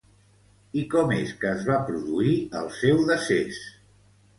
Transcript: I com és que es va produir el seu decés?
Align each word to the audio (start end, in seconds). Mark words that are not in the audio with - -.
I 0.81 0.85
com 0.93 1.13
és 1.17 1.35
que 1.43 1.53
es 1.59 1.63
va 1.69 1.77
produir 1.93 2.35
el 2.65 2.77
seu 2.83 3.09
decés? 3.15 3.67